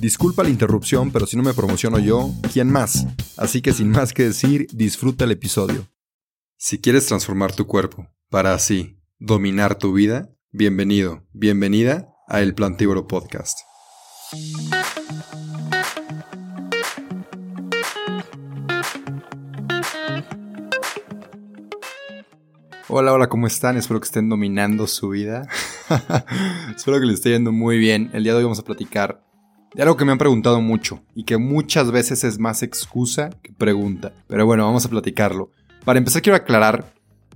[0.00, 3.06] Disculpa la interrupción, pero si no me promociono yo, ¿quién más?
[3.36, 5.88] Así que sin más que decir, disfruta el episodio.
[6.56, 13.06] Si quieres transformar tu cuerpo para así dominar tu vida, bienvenido, bienvenida a El Plantívoro
[13.06, 13.58] Podcast.
[22.88, 23.76] Hola, hola, ¿cómo están?
[23.76, 25.46] Espero que estén dominando su vida.
[26.74, 28.08] Espero que les esté yendo muy bien.
[28.14, 29.29] El día de hoy vamos a platicar
[29.74, 33.52] de algo que me han preguntado mucho y que muchas veces es más excusa que
[33.52, 34.12] pregunta.
[34.26, 35.50] Pero bueno, vamos a platicarlo.
[35.84, 36.92] Para empezar quiero aclarar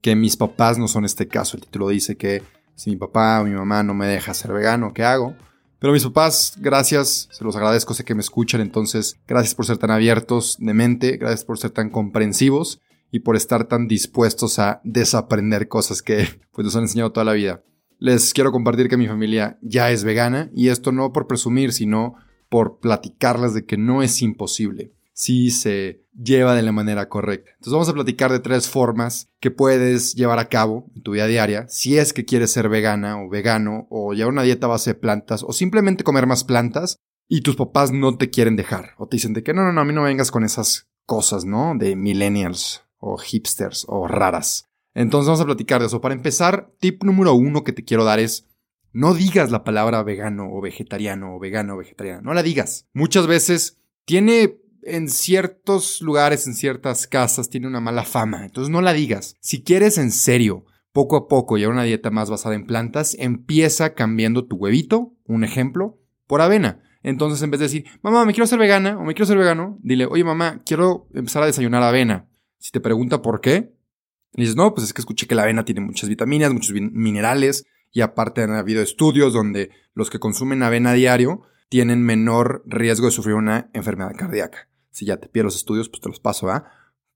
[0.00, 1.56] que mis papás no son este caso.
[1.56, 2.42] El título dice que
[2.74, 5.34] si mi papá o mi mamá no me deja ser vegano, ¿qué hago?
[5.80, 9.78] Pero mis papás, gracias, se los agradezco, sé que me escuchan, entonces gracias por ser
[9.78, 12.80] tan abiertos de mente, gracias por ser tan comprensivos
[13.12, 17.32] y por estar tan dispuestos a desaprender cosas que pues nos han enseñado toda la
[17.32, 17.62] vida.
[17.98, 22.14] Les quiero compartir que mi familia ya es vegana y esto no por presumir, sino
[22.48, 27.50] por platicarles de que no es imposible si se lleva de la manera correcta.
[27.50, 31.26] Entonces vamos a platicar de tres formas que puedes llevar a cabo en tu vida
[31.26, 34.94] diaria si es que quieres ser vegana o vegano o llevar una dieta base de
[34.94, 39.16] plantas o simplemente comer más plantas y tus papás no te quieren dejar o te
[39.16, 41.74] dicen de que no, no, no, a mí no vengas con esas cosas, ¿no?
[41.76, 44.67] De millennials o hipsters o raras.
[44.94, 46.00] Entonces vamos a platicar de eso.
[46.00, 48.46] Para empezar, tip número uno que te quiero dar es
[48.92, 52.22] no digas la palabra vegano o vegetariano o vegano o vegetariana.
[52.22, 52.86] No la digas.
[52.92, 58.44] Muchas veces tiene en ciertos lugares, en ciertas casas, tiene una mala fama.
[58.44, 59.36] Entonces no la digas.
[59.40, 63.94] Si quieres en serio, poco a poco llevar una dieta más basada en plantas, empieza
[63.94, 66.82] cambiando tu huevito, un ejemplo, por avena.
[67.02, 69.78] Entonces, en vez de decir, mamá, me quiero ser vegana o me quiero ser vegano,
[69.82, 72.28] dile, oye, mamá, quiero empezar a desayunar avena.
[72.58, 73.72] Si te pregunta por qué,
[74.34, 77.66] y dices, no, pues es que escuché que la avena tiene muchas vitaminas, muchos minerales,
[77.92, 83.12] y aparte han habido estudios donde los que consumen avena diario tienen menor riesgo de
[83.12, 84.68] sufrir una enfermedad cardíaca.
[84.90, 86.70] Si ya te pierdo los estudios, pues te los paso, ¿ah?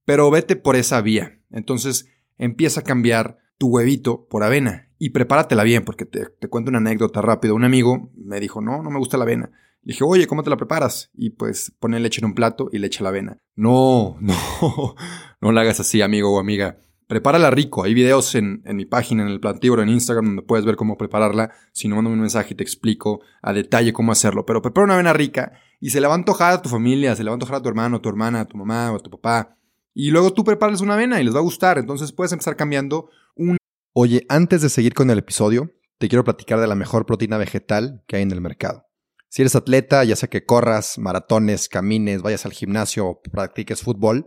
[0.05, 1.41] Pero vete por esa vía.
[1.51, 2.09] Entonces
[2.39, 6.79] empieza a cambiar tu huevito por avena y prepáratela bien, porque te, te cuento una
[6.79, 7.55] anécdota rápido.
[7.55, 9.51] Un amigo me dijo, no, no me gusta la avena.
[9.83, 11.11] Le dije, oye, ¿cómo te la preparas?
[11.15, 13.39] Y pues pone leche en un plato y le echa la avena.
[13.57, 14.95] No, no,
[15.41, 16.79] no la hagas así, amigo o amiga.
[17.07, 17.85] Prepárala rico.
[17.85, 21.53] Hay videos en, mi página, en el plantívoro, en Instagram, donde puedes ver cómo prepararla.
[21.73, 24.47] Si no, mándame un mensaje y te explico a detalle cómo hacerlo.
[24.47, 27.25] Pero prepara una avena rica y se la va a antojar a tu familia, se
[27.25, 29.01] la va a antojar a tu hermano, a tu hermana, a tu mamá o a
[29.01, 29.59] tu papá.
[29.95, 31.79] Y luego tú preparas una avena y les va a gustar.
[31.79, 33.57] Entonces puedes empezar cambiando un...
[33.93, 38.03] Oye, antes de seguir con el episodio, te quiero platicar de la mejor proteína vegetal
[38.07, 38.87] que hay en el mercado.
[39.29, 44.27] Si eres atleta, ya sea que corras, maratones, camines, vayas al gimnasio o practiques fútbol,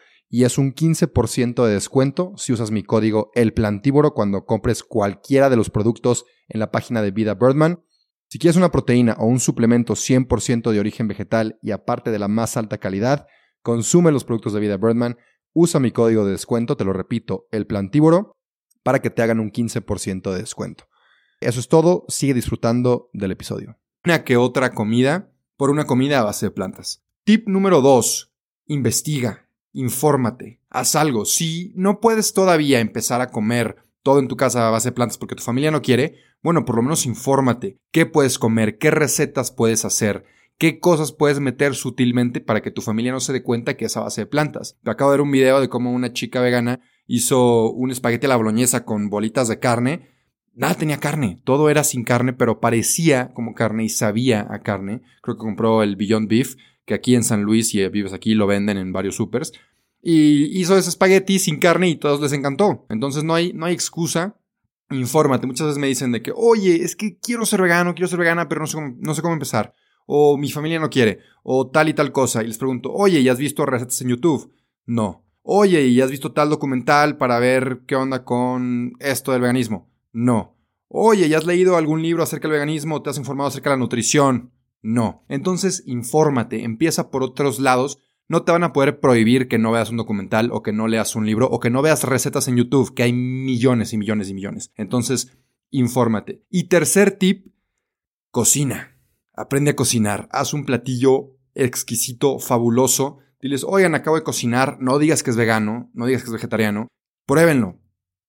[0.33, 5.57] y es un 15% de descuento si usas mi código El cuando compres cualquiera de
[5.57, 7.83] los productos en la página de Vida Birdman.
[8.29, 12.29] Si quieres una proteína o un suplemento 100% de origen vegetal y aparte de la
[12.29, 13.27] más alta calidad,
[13.61, 15.17] consume los productos de Vida Birdman,
[15.51, 17.67] usa mi código de descuento, te lo repito, El
[18.83, 20.85] para que te hagan un 15% de descuento.
[21.41, 23.77] Eso es todo, sigue disfrutando del episodio.
[24.05, 27.03] Una que otra comida por una comida a base de plantas.
[27.25, 28.33] Tip número 2.
[28.67, 31.25] Investiga infórmate, haz algo.
[31.25, 35.17] Si no puedes todavía empezar a comer todo en tu casa a base de plantas
[35.17, 37.77] porque tu familia no quiere, bueno, por lo menos infórmate.
[37.91, 38.77] ¿Qué puedes comer?
[38.77, 40.25] ¿Qué recetas puedes hacer?
[40.57, 43.97] ¿Qué cosas puedes meter sutilmente para que tu familia no se dé cuenta que es
[43.97, 44.77] a base de plantas?
[44.85, 48.35] Acabo de ver un video de cómo una chica vegana hizo un espagueti a la
[48.35, 50.11] boloñesa con bolitas de carne
[50.53, 55.01] nada tenía carne, todo era sin carne, pero parecía como carne y sabía a carne.
[55.21, 56.55] Creo que compró el Beyond Beef,
[56.91, 59.53] que aquí en San Luis, y vives aquí, lo venden en varios supers.
[60.01, 62.85] Y hizo ese espagueti sin carne y todos les encantó.
[62.89, 64.35] Entonces no hay, no hay excusa.
[64.89, 65.47] Infórmate.
[65.47, 68.49] Muchas veces me dicen de que, oye, es que quiero ser vegano, quiero ser vegana,
[68.49, 69.73] pero no sé cómo, no sé cómo empezar.
[70.05, 71.19] O mi familia no quiere.
[71.43, 72.43] O tal y tal cosa.
[72.43, 74.53] Y les pregunto, oye, ¿ya has visto recetas en YouTube?
[74.85, 75.23] No.
[75.43, 79.89] Oye, ¿y has visto tal documental para ver qué onda con esto del veganismo?
[80.11, 80.57] No.
[80.89, 83.79] Oye, ¿ya has leído algún libro acerca del veganismo te has informado acerca de la
[83.79, 84.51] nutrición?
[84.81, 85.23] No.
[85.29, 87.99] Entonces, infórmate, empieza por otros lados.
[88.27, 91.15] No te van a poder prohibir que no veas un documental o que no leas
[91.15, 94.33] un libro o que no veas recetas en YouTube, que hay millones y millones y
[94.33, 94.71] millones.
[94.75, 95.37] Entonces,
[95.69, 96.43] infórmate.
[96.49, 97.53] Y tercer tip,
[98.31, 98.97] cocina.
[99.33, 100.29] Aprende a cocinar.
[100.31, 103.19] Haz un platillo exquisito, fabuloso.
[103.41, 104.77] Diles, oigan, acabo de cocinar.
[104.79, 106.87] No digas que es vegano, no digas que es vegetariano.
[107.25, 107.79] Pruébenlo.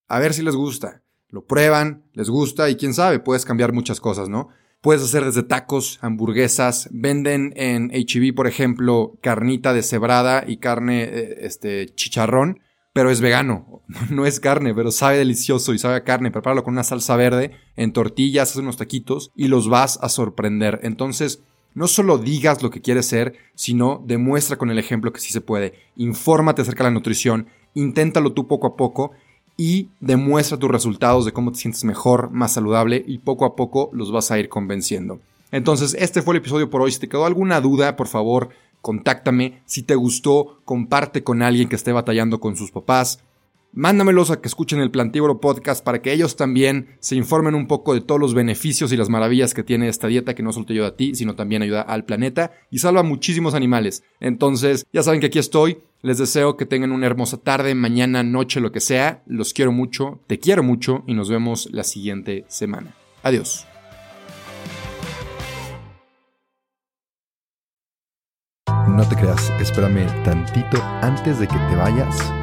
[0.07, 1.03] A ver si les gusta
[1.33, 4.49] lo prueban, les gusta y quién sabe, puedes cambiar muchas cosas, ¿no?
[4.83, 11.37] Puedes hacer desde tacos, hamburguesas, venden en HB, por ejemplo, carnita deshebrada y carne, eh,
[11.39, 12.59] este, chicharrón,
[12.91, 16.73] pero es vegano, no es carne, pero sabe delicioso y sabe a carne, prepáralo con
[16.73, 20.81] una salsa verde, en tortillas, haz unos taquitos y los vas a sorprender.
[20.83, 21.43] Entonces,
[21.75, 25.39] no solo digas lo que quieres ser, sino demuestra con el ejemplo que sí se
[25.39, 25.75] puede.
[25.95, 29.13] Infórmate acerca de la nutrición, inténtalo tú poco a poco
[29.57, 33.89] y demuestra tus resultados de cómo te sientes mejor, más saludable y poco a poco
[33.93, 35.19] los vas a ir convenciendo.
[35.51, 36.91] Entonces, este fue el episodio por hoy.
[36.91, 38.49] Si te quedó alguna duda, por favor,
[38.81, 39.61] contáctame.
[39.65, 43.19] Si te gustó, comparte con alguien que esté batallando con sus papás.
[43.75, 47.95] Mándamelos a que escuchen el Plantíboro Podcast para que ellos también se informen un poco
[47.95, 50.73] de todos los beneficios y las maravillas que tiene esta dieta que no solo te
[50.73, 54.03] ayuda a ti, sino también ayuda al planeta y salva a muchísimos animales.
[54.19, 55.79] Entonces, ya saben que aquí estoy.
[56.03, 59.23] Les deseo que tengan una hermosa tarde, mañana, noche, lo que sea.
[59.25, 62.95] Los quiero mucho, te quiero mucho y nos vemos la siguiente semana.
[63.23, 63.65] Adiós.
[68.87, 72.42] No te creas, espérame tantito antes de que te vayas